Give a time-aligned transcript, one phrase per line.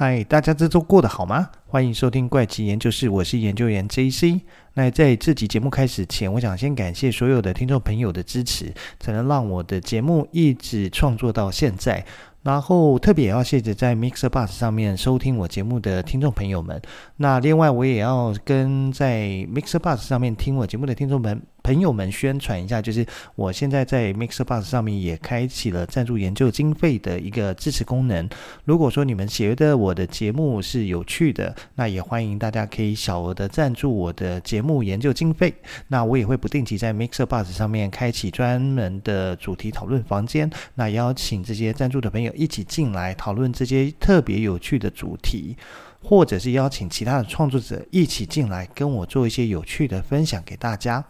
[0.00, 1.50] 嗨，大家这周过得好吗？
[1.66, 4.42] 欢迎收听怪奇研究室，我是研究员 JC。
[4.74, 12.06] 那在这集节目开始前，我想先感谢所有的听众朋友的支持，才能让我的节目一直创作到现在。
[12.48, 16.80] 然后特别也要谢谢在 MixerBox 上面收听我节目的听众朋友们。
[17.16, 28.26] 那另外我也要跟在 MixerBox 上面听我节目的听众们朋友们宣传一下，就是我现在在 MixerBox 上面也开启了赞助研究经费的一个支持功能。
[28.64, 35.52] 如果说你们觉得我的节目是有趣的，那也欢迎大家可以小额的赞助我的节目研究经费。
[35.88, 45.56] 那我也会不定期在 MixerBox 上面开启专门的主题讨论房间，那邀请这些赞助的朋友一起进来讨论这些特别有趣的主题，
[46.02, 51.04] 或者是邀请其他的创作者一起进来跟我做一些有趣的分享给大家。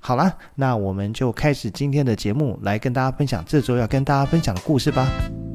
[0.00, 5.51] 好啦，那我们就开始今天的节目，来跟大家分享这周要跟大家分享的故事吧。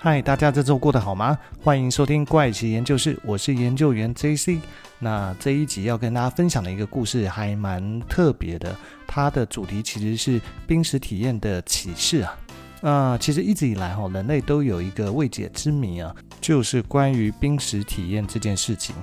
[0.00, 1.36] 嗨，大家这周过得好吗？
[1.60, 4.60] 欢迎收听怪奇研究室，我是研究员 JC。
[5.00, 8.76] 那这一集要跟大家分享的一个故事还蛮特别的，
[9.08, 12.38] 它的主题其实是濒死体验的启示啊。
[12.80, 18.94] 啊，其实一直以来哈，人类都有一个未解之谜啊，就是关于濒死体验这件事情。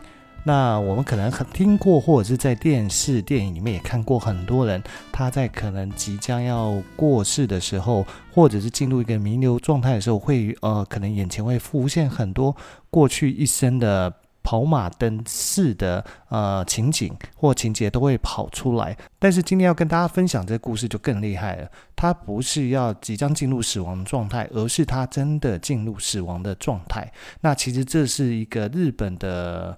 [0.48, 4.80] 那我们可能很听过，或者是在电视、电影里面也看过很多人，
[5.12, 12.56] 他在可能即将要过世的时候，或者是进入一个弥留状态的时候，会呃，可能眼前会浮现很多
[12.92, 18.96] 过去一生的跑马灯似的呃情景或情节都会跑出来。
[19.18, 27.12] 但是今天要跟大家分享这个故事就更厉害了，他不是要即将进入死亡状态，而是他真的进入死亡的状态。
[27.42, 29.76] 那其实这是一个日本的。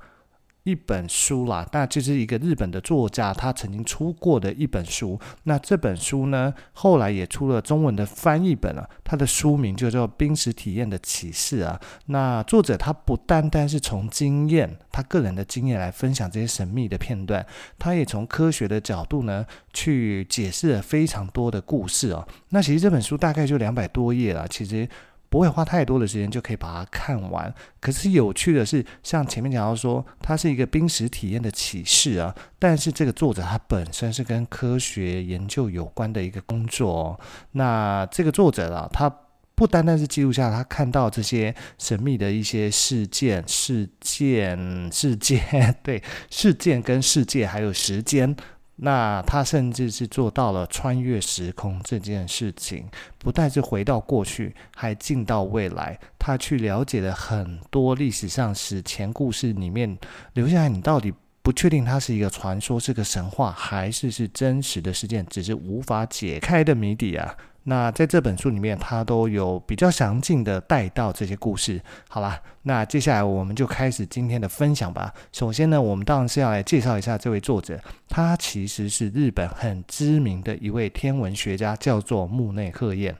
[0.67, 5.17] 一本书啦，那就是一个日本的作家，他曾经出过的一本书。
[5.43, 8.89] 那这本书呢，后来也出了中文的翻译本了。
[9.01, 11.79] 他的书名就叫《濒死体验的启示》啊。
[12.07, 17.45] 那作者他不单单是从经验，他个人的经验来分享这些神秘的片段，
[17.79, 22.27] 他也从科学的角度呢去解释了非常多的故事哦。
[22.49, 24.85] 那其实这本书大概就两百多页了，其实。
[25.29, 27.53] 不会花太多的时间就可以把它看完。
[27.79, 32.33] 可是有趣的是，像前面讲到说，它是一个濒死体验的启示啊。
[32.59, 37.19] 但是这个作者他本身是跟科学研究有关的一个工作哦。
[37.51, 39.13] 那这个作者啊，他
[39.53, 48.35] 不单单是记录下他看到这些神秘的一些事件、事件、事件，对，事件跟世界还有时间。
[48.77, 52.85] 那他甚至是做到了穿越时空这件事情，
[53.17, 55.99] 不但是回到过去，还进到未来。
[56.19, 59.97] 他去了解了很多历史上史前故事里面
[60.33, 61.11] 留下来，你到底
[61.41, 67.35] 不确定它是一个传说，是个神话，还是是真实的事件，只是无法解开的谜底啊。
[67.69, 71.81] 那在这本书里面，他都有比较详尽的带到这些故事。
[72.07, 75.13] 好啦，那接下来我们就开始今天的分享吧。
[75.33, 77.77] 首先呢，我们当然是要来介绍一下这位作者，
[78.07, 83.13] 他其实是日本很知名的一位天文学家，叫做木内鹤彦。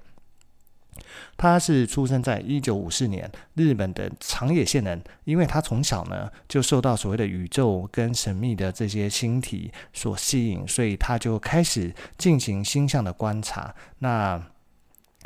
[1.35, 5.01] 他是出生在一九五四年，日本的长野县人。
[5.23, 13.75] 因为他从小呢就受到所谓的宇宙跟神秘的这些星体所吸引，所以他就开始进行星象的观察。
[13.99, 14.41] 那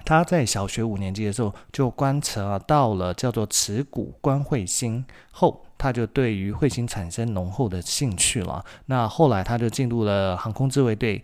[0.03, 8.65] 他在小学五年级的时候就观察到了叫做耻骨观彗星，后他就对于彗星产生浓厚的兴趣了。
[8.87, 11.21] 那后来他就进入了航空自卫队。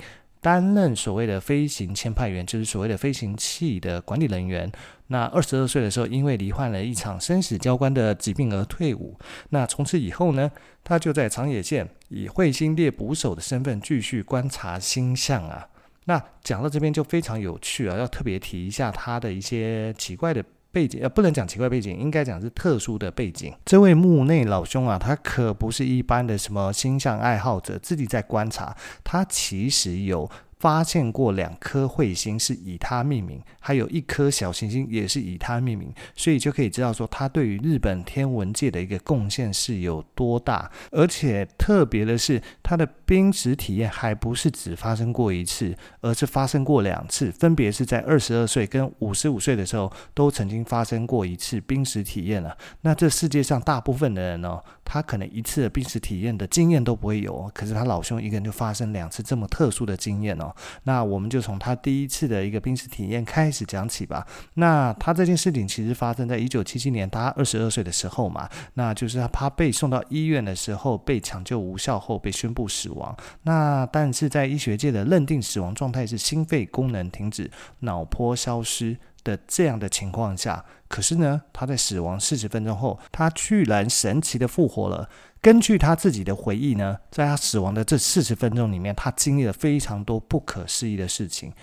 [0.47, 4.71] 担任所谓的飞行签派员，就是所谓的飞行器的管理人员。
[5.07, 9.19] 那二十二岁的时候，因为罹患了一场生死交关的疾病而退伍。
[9.49, 10.49] 那从此以后呢，
[10.85, 15.67] 他就在长野县以彗星猎捕手的身份继续观察星象啊。
[16.05, 20.41] 那讲到这边就非常有趣啊，要特别提一下他的一些奇怪的。
[20.71, 23.53] 背景呃，不能讲奇怪背景，应该讲是特殊的背景。
[23.65, 30.29] 这位木内老兄啊，他可不是一般的什么星象爱好者，自己在观察，他其实有。
[30.59, 40.69] 发现过两颗彗星是以他命名，还有一颗小行星也是以他命名，所以就可以知道说他对于日本天文界的一个贡献是有多大。
[40.91, 52.57] 而且特别的是，他的濒死体验还不是只发生过一次，而是发生过两次，分别是在二十二岁跟五十五岁的时候都曾经发生过一次濒死体验了。
[52.81, 60.46] 那这世界上大部分的人呢，他可能一次的濒死体验的经验都不会有，可是他老兄一个人就发生两次这么特殊的经验哦。
[60.83, 64.25] 那我们就从他第一次的一个濒死体验开始讲起吧。
[64.55, 73.15] 那他这件事情其实发生在一九七七年，他二十二岁的时候嘛，那就是他被送到医院的时候被抢救无效后被宣布死亡。
[73.43, 77.49] 那但是在医学界的认定死亡状态是心肺功能停止、
[77.79, 85.09] 脑波消失的这样的情况下，可是呢，他在死亡四十分钟后，他居然神奇的复活了。
[85.41, 91.53] 根据他自己的回忆呢，在他死亡的这四十分钟里面，他经历了非常多不可思议的事情。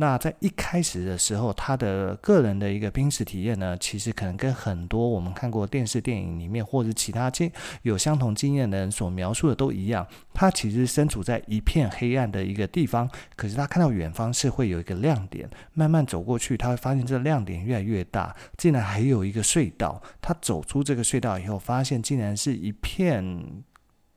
[0.00, 7.52] 那在一开始的时候，他的个人的一个濒死体验呢，其实可能跟很多我们看过电视电影里面或者其他经
[7.82, 10.06] 有相同经验的人所描述的都一样。
[10.32, 13.06] 他其实身处在一片黑暗的一个地方，
[13.36, 20.02] 可是他看到远方是会有一个亮点，慢慢走过去，他会发现这个亮点越来越大，竟然还有一个隧道。
[20.22, 23.62] 他走出这个隧道以后，发现竟然是一片。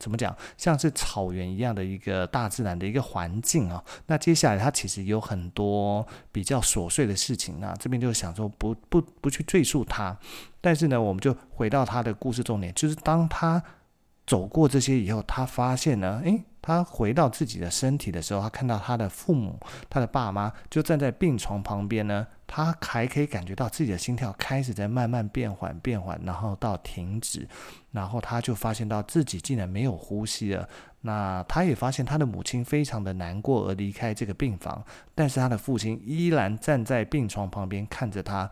[0.04, 0.36] 怎么讲？
[0.58, 3.82] 像是草原一样的一个大自然的一个环境啊。
[4.08, 10.18] 那接下来它其实有很多比较琐碎的事情，那这边就想说不不不去赘述它。
[10.60, 13.64] 但是呢，我们就回到他的故事重点，就是当他
[14.26, 19.60] 走过这些以后，他发现呢，诶，他回到自己的身体的时候，他看到他的父母，
[19.90, 22.26] 他的爸妈就站在病床旁边呢。
[22.46, 27.48] 他还可以感觉到自己的心跳开始在慢慢变缓、变缓，然后到停止，
[27.92, 30.70] 然后他就发现到自己竟然没有呼吸了。
[31.02, 34.86] 那他也发现他的母亲非常的难过而离开这个病房，
[35.16, 38.50] 但是他的父亲依然站在病床旁边看着他。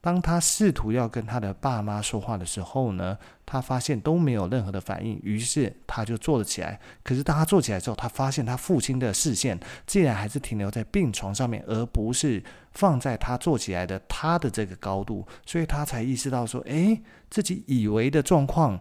[0.00, 6.80] 当他试图要跟他的爸妈说话的时候呢，他发现都没有任何的反应，于是他就坐了起来。
[7.02, 12.42] 可是当他坐起来之后，他发现他父亲的视线竟然还是停留在病床上面，而不是
[12.72, 18.80] 放在他坐起来的他的这个高度，所以他才意识到说：“诶，自己以为的状况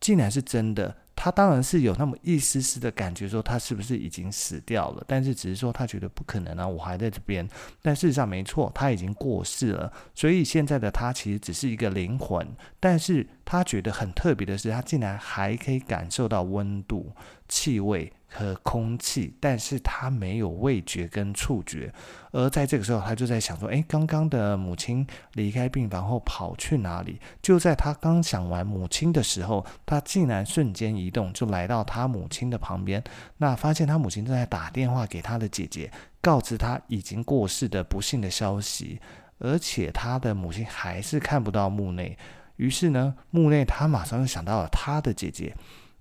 [0.00, 5.02] 竟然是真的。”他当然是有那么一丝丝的感觉，说他是不是已经死掉了？
[5.08, 7.48] 但是只是说他觉得不可能啊，我还在这边。
[7.80, 9.90] 但事实上没错，他已经过世了。
[10.14, 12.46] 所以现在的他其实只是一个灵魂，
[12.78, 17.10] 但是他觉得很特别的是，他竟然还可以感受到温度、
[17.48, 18.12] 气味。
[18.28, 21.92] 和空气，但是他没有味觉跟触觉，
[22.32, 33.02] 而在这个时候，他就在想说：“诶，刚刚的母亲离开病房后跑去哪里？”就在他刚想完母亲的时候，他竟然瞬间移动，就来到他母亲的旁边。
[33.38, 35.90] 那发现他母亲正在打电话给他的姐姐，
[36.20, 39.00] 告知他已经过世的不幸的消息，
[39.38, 42.18] 而且他的母亲还是看不到木内。
[42.56, 45.54] 于是呢，木内他马上就想到了他的姐姐。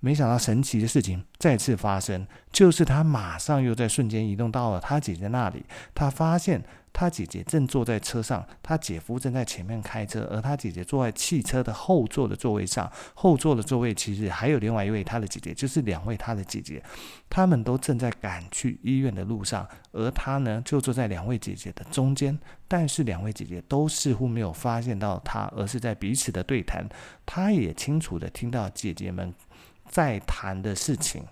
[0.05, 5.65] 没想到神奇的事情再次发生，就是他马上又在瞬间移动到了他姐姐那里。
[5.95, 6.63] 他发现
[6.93, 12.87] 他姐姐正坐在车上，他姐夫正在前面开车，而他姐姐坐在汽车的后座的座位上。
[13.15, 16.83] 后座的座位其实还有另外一位他的姐姐，就是两位他的姐姐，
[17.27, 22.37] 他们都正在赶去医院的路上，而他呢就坐在两位姐姐的中间。
[22.67, 26.87] 但是两位姐姐都似乎没有发现到他，而是在彼此的对谈。
[27.25, 29.33] 他也清楚地听到姐姐们。
[29.89, 31.23] 在谈的事情，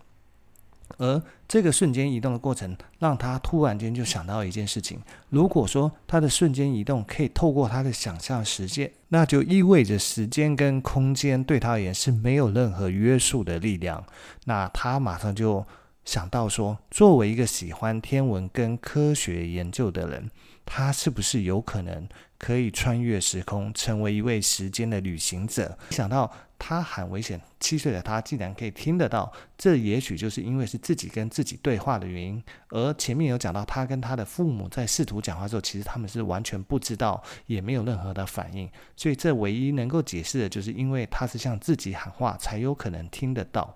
[0.98, 14.04] 而这个瞬间移动的过程，让他突然间就想到一件事情：如果说他的瞬间移动可以透过他的想象实现，那就意味着时间跟空间对他而言是没有任何约束的力量。
[14.46, 15.66] 那他马上就
[16.06, 20.30] 想到说，作为一个喜欢天文跟科学研究的人，
[20.66, 22.08] 他是不是有可能
[22.38, 25.78] 可以穿越时空，成为一位时间的旅行者？
[25.90, 26.32] 想到。
[26.66, 32.42] 他很危险，七岁的他竟然可以听得到，这也许就是因为是自己跟自己对话的原因。
[32.70, 38.70] 而前面有讲到，他跟他的父母在试图讲话的时候，其实他们是完全不知道，也没有任何的反应。
[38.96, 43.76] 所以这唯一能够解释的就是，因为他是向自己喊话，才有可能听得到。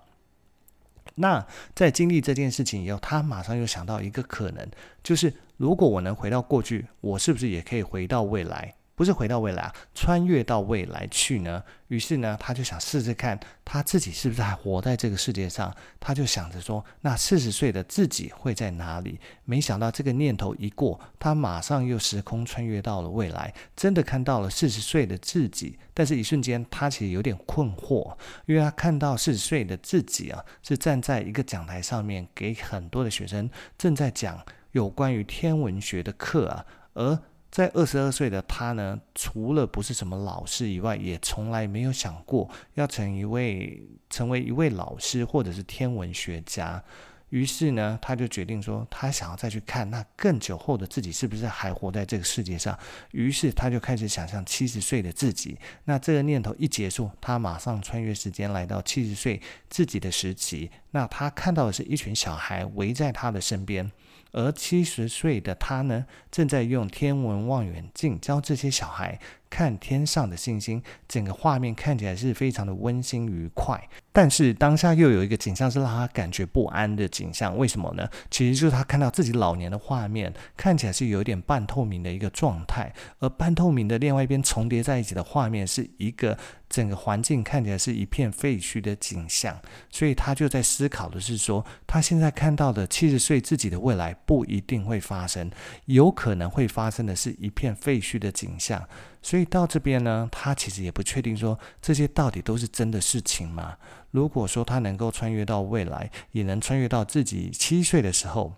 [1.16, 4.66] 那在经历这件事情以后，他马上又想到一个可能，
[5.02, 8.74] 就是如果我能回到过去，我是不是也可以回到未来？
[8.94, 11.62] 不是回到未来啊，穿越到未来去呢？
[11.86, 15.72] 于是呢，他就想试试看他自己是不是还活在这个世界上。
[16.00, 19.20] 他就想着说，那四十岁的自己会在哪里？
[19.44, 25.78] 没想到这个念头一过，他马上又时空穿越到了未来，真的看到了四十岁的自己。
[25.94, 34.44] 但是，一瞬间他其实有点困惑，因为他看到四十岁的自己啊，是站在一个讲台上面，给很多的学生正在讲
[34.78, 37.18] 有关于天文学的课啊，而。
[37.50, 46.84] 在二十二岁的他呢，除了不是什么老师以外，也从来没有想过要成一位成为一位老师或者是天文学家。
[47.30, 52.78] 于是呢，他就决定说，他想要再去看那更久后的自己是不是还活在这个世界上。
[53.12, 55.56] 于是他就开始想象七十岁的自己。
[55.84, 60.70] 那这个念头一结束，他马上穿越时间来到七十岁自己的时期。
[60.90, 63.90] 那他看到的是一群小孩围在他的身边。
[64.32, 69.18] 而七十岁的他呢，正在用天文望远镜教这些小孩
[69.50, 73.88] 看天上的星星，整个画面看起来是非常的温馨愉快。
[74.12, 78.08] 但是当下又有一个景象是让他感觉不安的景象，为什么呢？
[78.30, 86.36] 其实就是他看到自己老年的画面，看起来是有一点半透明的一个状态，而半透明的另外一边重叠在一起的画面是一个。
[86.68, 89.58] 整个环境看起来是一片废墟的景象，
[89.90, 95.50] 所以他就在思考的是说，他现在看到的七十岁自己的未来不一定会发生，
[95.86, 98.86] 有可能会发生的是一片废墟的景象。
[99.20, 103.76] 所以到这边呢，他其实也不确定说这些到底都是真的事情吗？
[104.10, 108.54] 如果说他能够穿越到未来，也能穿越到自己七岁的时候。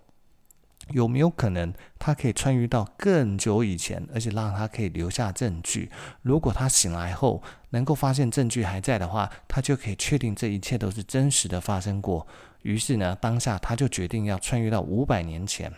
[0.89, 5.89] 有没有可能他可以穿越到更久以前，而且让他可以留下证据？
[6.21, 12.27] 如果他醒来后能够发现证据还在的话，他就可以确定这一切都是真实的发生过。
[12.63, 15.71] 于是呢，当下他就决定要穿越到五百年前。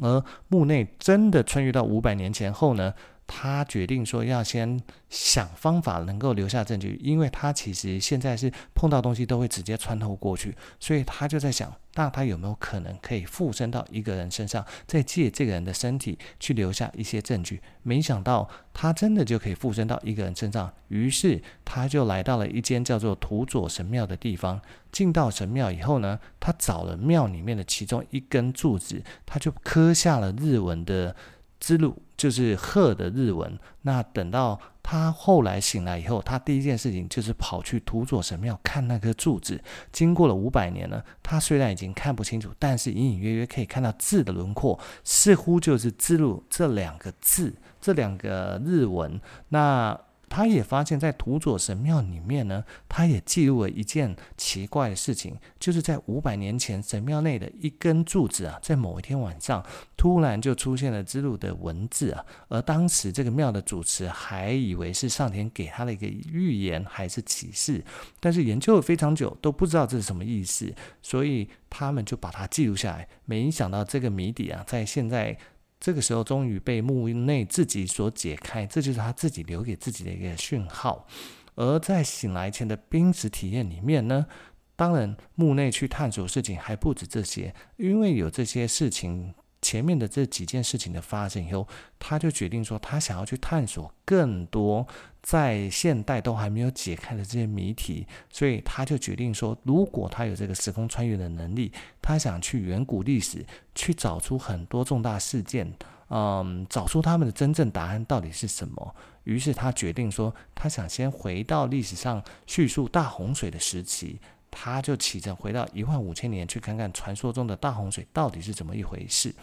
[0.00, 2.94] 而木内真的穿越到五百年前后呢，
[3.26, 4.80] 他决定说要先
[5.10, 17.60] 想方法能够留下证据，因为他其实现在是碰到东西都会直接穿透过去，所以他就在想，那他有没有可能可以附身到一个人身上，再借这个人的身体去留下一些证据？
[17.82, 24.60] 没想到他真的就可以附身到一个人身上，于是他就来到了一间叫做土佐神庙的地方。
[24.92, 31.14] 进到神庙以后呢，他找了庙里面的其中一根柱子，他就刻下了日文的。
[31.60, 33.58] 之路就是鹤的日文。
[33.82, 39.60] 那等到他后来醒来以后，他第一件事情就是跑去土佐神庙看那颗柱子。
[39.92, 49.20] 经过了五百年呢，他虽然已经看不清楚，但是隐隐约约可以看到字的轮廓，似乎就是“之路”这两个字，这两个日文。
[49.48, 49.98] 那。
[50.28, 59.64] 他也发现，在土佐神庙里面呢，他也记录了一件奇怪的事情，就是在五百年前，神庙内的一根柱子啊，在某一天晚上，
[59.96, 62.24] 突然就出现了之路的文字啊。
[62.48, 67.82] 而当时这个庙的主持还以为是上天给他的一个预言还是启示，
[68.20, 73.08] 但是研究了非常久都不知道这是什么意思，所以他们就把它记录下来。
[73.24, 75.38] 没想到这个谜底啊，在现在。
[75.86, 81.06] 这个时候终于被木内自己所解开，这就是他自己留给自己的一个讯号。
[81.54, 84.26] 而在醒来前的濒死体验里面呢，
[84.74, 89.32] 当然墓内去探索事情还不止这些，因为有这些事情。
[89.62, 91.66] 前面的这几件事情的发生以后，
[91.98, 94.86] 他就决定说，他想要去探索更多
[95.22, 103.44] 在现代都还没有解开的这些谜题，所以他就决定说，如果他有这个时空穿越的能力，他想去远古历史
[103.74, 105.72] 去找出很多重大事件，
[106.10, 108.94] 嗯，找出他们的真正答案到底是什么。
[109.24, 114.20] 于是他决定说，他想先回到历史上叙述大洪水的时期。
[114.50, 119.34] 他就启程回到一万五千年，去看看传说中的大洪水到底是怎么一回事。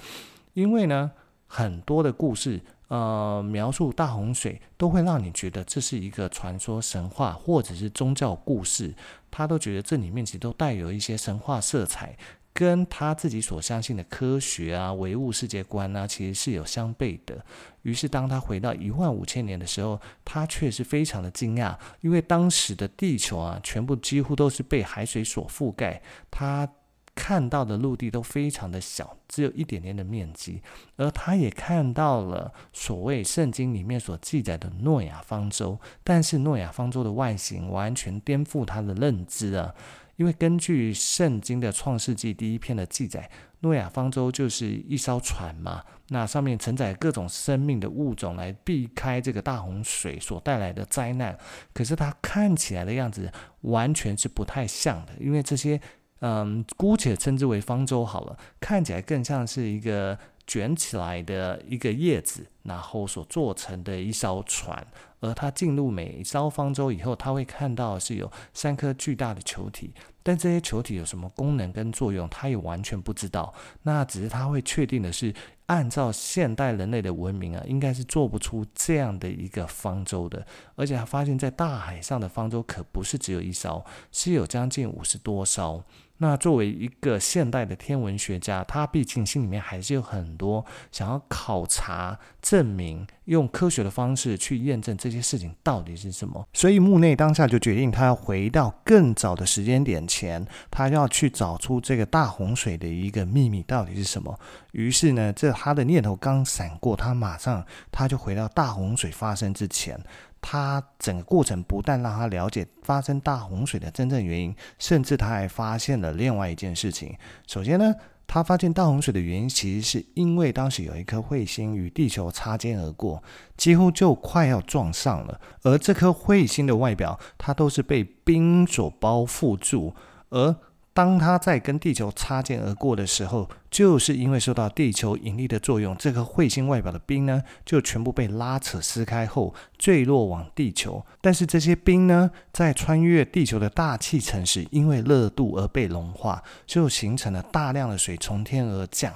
[0.54, 1.12] 因为呢，
[1.48, 8.94] 很多的故事，呃，描述大洪水都会让你觉得这是一个传说、神话或者是宗教故事，
[9.32, 12.16] 他都觉得这里面其实都带有一些神话色彩。
[12.54, 17.44] 跟他自己所相信的科学啊、唯物世界观啊，其实是有相悖的。
[17.82, 26.70] 于是，当他回到一万五千年的时候，他却是非常的惊讶，因为当时的地球啊，全部几乎都是被海水所覆盖，他
[27.16, 30.62] 看到的陆地都非常的小，只有一点点的面积。
[30.96, 39.74] 而他也看到了所谓圣经里面所记载的诺亚方舟，但是诺亚方舟的外形完全颠覆他的认知啊。
[40.16, 43.30] 因为根据圣经的创世纪第一篇的记载，
[43.62, 51.38] 诺亚方舟就是一艘船嘛，那上面承载各种生命的物种来避开这个大洪水所带来的灾难。
[51.74, 55.80] 可是它看起来的样子完全是不太像的，因为这些，
[56.20, 60.18] 嗯，姑且称之为方舟好了，看起来更像是一个。
[60.46, 64.86] 卷起来的一个叶子，然后所做成的一艘船，
[65.20, 73.54] 而他进入每一艘方舟以后，他会看到是有三颗巨大的球体，但这些球体有什么功能跟作用，他也完全不知道。
[73.84, 75.34] 那只是他会确定的是，
[75.68, 80.46] 按照现代人类的文明啊，应该是做不出这样的一个方舟的。
[80.76, 85.84] 而且他发现，在大海上的方舟可不是只有一艘，是有将近五十多艘。
[86.20, 96.48] 那作为一个现代的天文学家，他毕竟心里面还是有很多想要考察、证明，用科学的方式去验证这些事情到底是什么。
[96.54, 104.40] 所以木内当下就决定，他要回到更早的时间点前，他要去找出这个大洪水的一个秘密到底是什么。
[104.74, 110.00] 于是呢，这他的念头刚闪过，他马上他就回到大洪水发生之前。
[110.46, 117.16] 他整个过程不但让他了解发生大洪水的真正原因，甚至他还发现了另外一件事情。
[117.48, 117.96] 首先呢，
[118.28, 123.24] 他发现大洪水的原因其实是因为当时有一颗彗星与地球擦肩而过，
[123.56, 125.40] 几乎就快要撞上了。
[125.62, 129.96] 而这颗彗星的外表，它都是被冰所包覆住，
[130.30, 130.54] 而
[130.94, 141.04] 当它在跟地球擦肩而过的时候，就是因为受到地球引力的作用，这颗彗星外表的冰呢，就全部被拉扯撕开后坠落往地球。
[141.20, 149.12] 但是这些冰呢，在穿越地球的大气层时，因为热度而被融化，就形成了大量的水从天而降，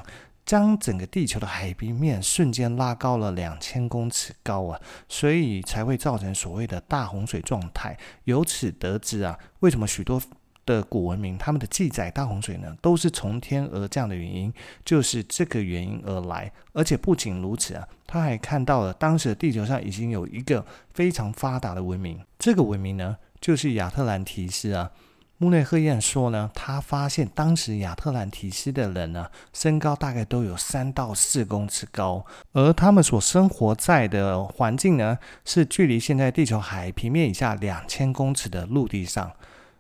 [0.48, 4.82] 将整个地球的海平面瞬间拉高了两千公尺高啊！
[5.08, 7.96] 所以才会造成所谓的大洪水状态。
[8.24, 10.20] 由此得知啊，为什么许多
[10.68, 14.54] 的古文明，他们的记载大洪水呢，都是从天而降的原因，
[14.86, 16.52] 就是这个原因而来。
[16.74, 24.92] 而且不仅如此啊，他还看到了当时地球上已经有一个非常发达的文明，这个文明呢，就是亚特兰提斯啊。
[25.40, 39.32] 穆内赫彦说呢，他发现当时亚特兰提斯的人呢，身高大概都有三到四公尺高，而他们所生活在的环境呢，是距离现在地球海平面以下两千公尺的陆地上。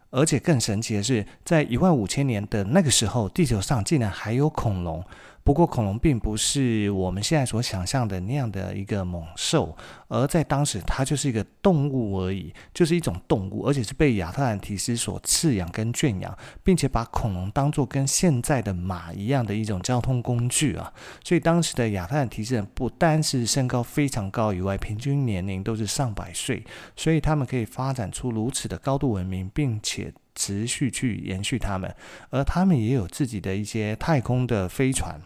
[0.10, 5.04] 而且更神奇的是，在一万五千年的那个时候，地球上竟然还有恐龙。
[5.48, 9.78] 不过，恐龙并不是我们现在所想象的那样的一个猛兽，
[10.10, 20.92] 而在当时，它就是一个动物而已，就是一种动物，而且是被亚特兰提斯所饲养跟圈养，并且把恐龙当作跟现在的马一样的一种交通工具啊。
[21.24, 26.62] 所以，当时的亚特兰提斯人不单是身高非常高以外，平均年龄都是上百岁，
[26.98, 31.96] 所以他们可以发展出如此的高度文明，并且持续去延续他们，
[32.32, 35.22] 而他们也有自己的一些太空的飞船。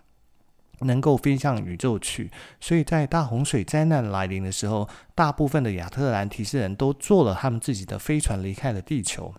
[0.81, 9.33] 能够飞向宇宙去，所以在大洪水灾难来临的时候，大部分的亚特兰提斯人都坐了他们自己的飞船离开了地球。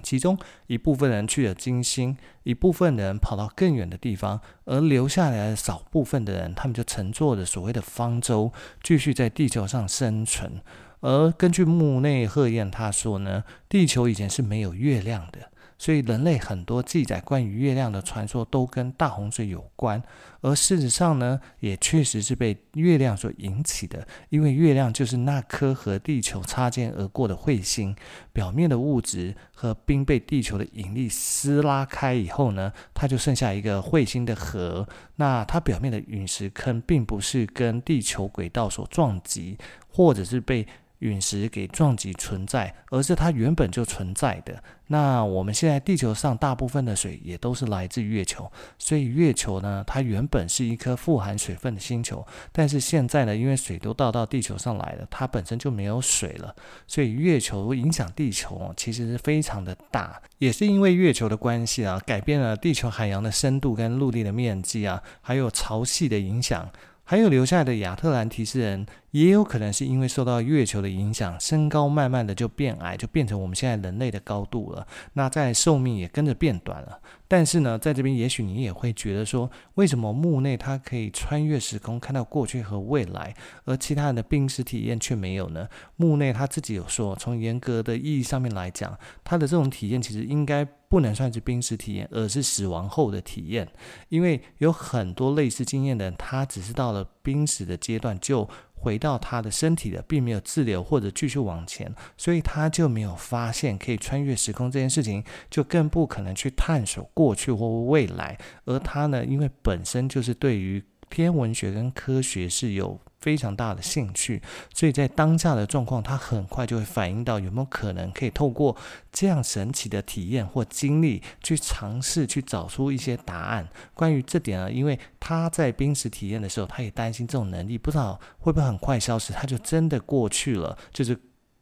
[0.00, 10.62] 其中一部分人去了金星，一部分人跑到更远的地方，而留下来的少部分的人，他们就乘坐着所谓的方舟，继续在地球上生存。
[11.00, 15.50] 而根据木内赫彦他说呢，地球以前是没有月亮的。
[15.78, 20.02] 所以，人类很多记载关于月亮的传说都跟大洪水有关，
[20.40, 24.04] 而事实上呢，也确实是被月亮所引起的。
[24.28, 27.94] 因为月亮就是那颗和地球擦肩而过的彗星，
[28.32, 34.88] 表面的物质和冰被地球的引力撕拉开以后呢，它就剩下一个彗星的核。
[35.14, 39.56] 那它表面的陨石坑并不是跟地球轨道所撞击，
[39.88, 40.66] 或者是被。
[41.00, 44.62] 陨石给撞击存在，而是它原本就存在的。
[44.88, 56.56] 那我们现在地球上大部分的水也都是来自月球，所以月球呢，它原本是一颗富含水分的星球，但是现在呢，因为水都倒到地球上来了，它本身就没有水了，
[56.86, 66.70] 所以月球影响地球其实是非常的大，也是因为月球的关系啊，改变了地球海洋的深度跟陆地的面积啊，还有潮汐的影响。
[67.10, 74.86] 还有留下来的亚特兰提斯人，也有可能是因为受到月球的影响，身高慢慢的就变矮，就变成我们现在人类的高度了。
[75.14, 77.00] 那在寿命也跟着变短了。
[77.26, 85.68] 但是呢，在这边也许你也会觉得说，为什么木内他可以穿越时空看到过去和未来，而其他人的濒死体验却没有呢？
[85.96, 90.66] 木内他自己有说，从严格的意义上面来讲，他的这种体验其实应该。
[90.90, 93.68] 不能算是濒死体验，而是死亡后的体验。
[94.08, 98.48] 因为有很多类似经验的人，他只是到了濒死的阶段就
[98.80, 108.38] 回到他的身体的，并没有滞留或者继续往前，所以他就没有发现可以穿越时空这件事情，就更不可能去探索过去或未来。
[108.64, 113.00] 而他呢，因为本身就是对于天文学跟科学是有。
[113.20, 118.76] 非常大的兴趣，所以在当下的状况，他很快就会反映到有没有可能可以透过
[119.12, 123.68] 这样神奇的体验或经历，去尝试去找出一些答案。
[123.94, 131.20] 关于这点呢，因为他在濒死体验的时候，他也担心这种能力不知道会不会很快消失，他就真的过去了，就是。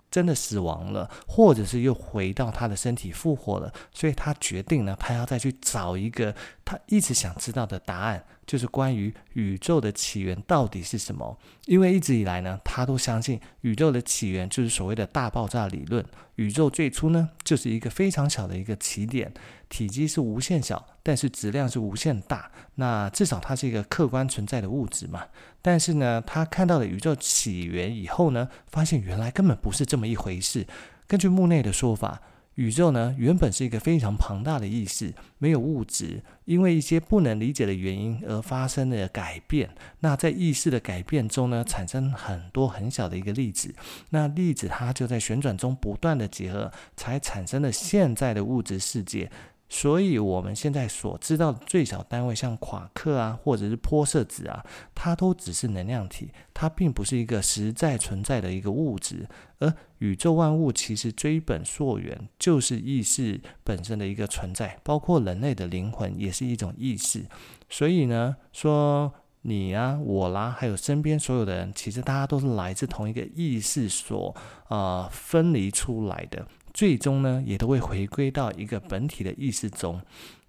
[0.09, 11.39] 真的死亡了，或者是又回到他的身体复活了，所以他决定呢，他要再去找一个他一直想知道的答案，就是关于宇宙的起源到底是什么。
[11.67, 16.05] 因为一直以来呢，他都相信宇宙的起源就是所谓的大爆炸理论。
[16.37, 19.33] 宇宙最初呢就是一个非常小的一个起点，
[19.69, 22.51] 体积是无限小，但是质量是无限大。
[22.77, 25.25] 那至少它是一个客观存在的物质嘛。
[25.61, 30.67] 但是呢，他看到了宇宙起源以后呢，发现原来根本不是这么一回事。
[31.07, 32.23] 根据木内的说法。
[32.57, 39.71] 宇宙呢，原本是一个非常庞大的意识，没有物质，因为一些不能理解的原因而发生了改变。
[40.01, 43.75] 那在意识的改变中呢，产生很多很小的一个粒子，
[44.11, 49.31] 那粒子它就在旋转中不断的结合，才产生了现在的物质世界。
[49.69, 59.29] 所以，我们现在所知道的最小单位，像夸克啊，或者是玻色子啊，它都只是能量体，它并不是一个实在存在的一个物质。
[59.59, 67.27] 而宇宙万物其实追本溯源，就是意识本身的一个存在，包括人类的灵魂也是一种意识。
[67.69, 69.13] 所以呢，说
[69.49, 74.35] 你啊，我啦，还有身边所有的人，其实大家都是来自同一个意识所
[74.67, 76.45] 呃分离出来的。
[76.75, 80.01] 最终呢，也都会回归到一个本体的意识中。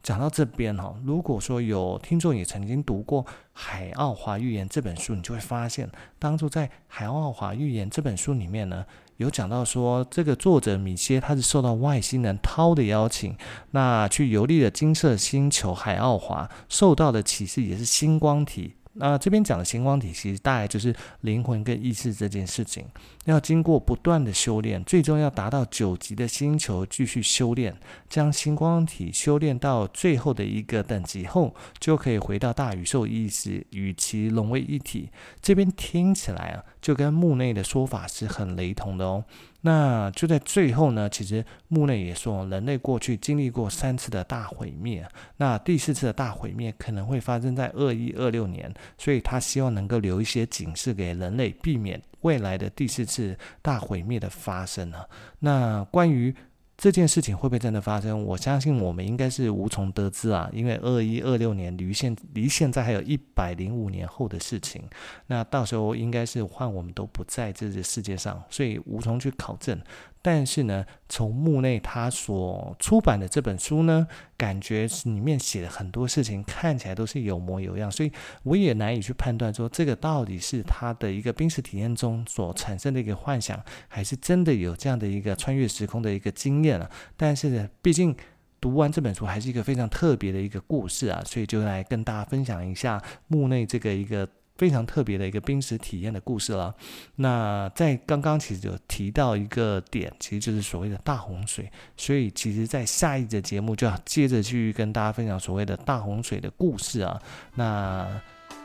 [0.01, 8.85] 讲到这边哈，如果说有听众也曾经读过《海奥华预言》这本书，你就会发现，当初在《海奥华预言》这本书里面呢，
[9.17, 13.37] 有讲到说，这个作者米歇他是受到外星人涛的邀请，
[13.71, 18.73] 那去游历了金色星球海奥华，受到的启示也是星光体。
[18.99, 22.85] 那这边讲的星光体，系大概就是灵魂跟意识这件事情，
[23.25, 27.75] 要经过不断的修炼，最终要达到九级的星球继续修炼，
[28.09, 35.09] 将星光体修炼到最后的一个等级后，就可以回到大宇宙意识与其融为一体。
[35.41, 39.21] 这边听起来啊，就跟墓内的说法是很雷同的哦。
[39.59, 54.99] 那就在最后呢，其实墓内也说，人类过去经历过三次的大毁灭，那第四次的大毁灭可能会发生在二一二六年，所以他希望能够留一些警示给人类，避免未来的第四次大毁灭的发生呢。
[55.39, 56.33] 那关于
[56.77, 58.23] 这件事情会不会真的发生？
[58.23, 64.83] 我相信我们应该是无从得知啊，因为二一二六年离现离现在还有一百零五年后的事情，
[65.25, 69.75] 那到时候应该是换我们都不在这个世界上，所以无从去考证。
[70.21, 78.11] 但是呢，从木内他所出版的这本书呢，感觉里面写的很多事情看起来都是有模有样，所以
[78.43, 86.89] 我也难以去判断说这个到底是他的一个濒死体验中所产生的一个幻想，还是真的有这样的一个穿越时空的一个经验啊。
[87.15, 88.15] 但是呢，毕竟
[88.59, 94.27] 读完这本书还是一个非常特别的一个故事啊，所以就来跟大家分享一下木内这个一个。
[94.57, 96.73] 非常特别的一个濒死体验的故事了。
[97.15, 101.69] 那在刚刚其实有提到一个点，其实就是所谓的大洪水。
[101.95, 107.19] 所以其实，在下一节节目就要接着去跟大家分享所谓的大洪水的故事啊。
[107.55, 108.07] 那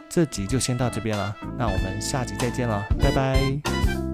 [0.09, 1.35] 这集就先到这边了。
[1.59, 4.12] 那我们下集再见了，拜拜。